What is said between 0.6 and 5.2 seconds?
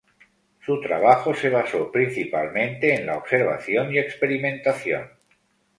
Su trabajo se basó principalmente en la observación y experimentación.